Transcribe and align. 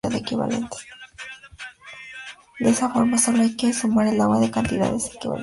De 2.59 2.67
esta 2.71 2.89
forma, 2.89 3.19
solo 3.19 3.43
hay 3.43 3.55
que 3.55 3.71
sumar 3.71 4.07
al 4.07 4.19
agua 4.19 4.39
la 4.39 4.49
cantidad 4.49 4.89
de 4.89 4.97
equivalentes. 4.97 5.39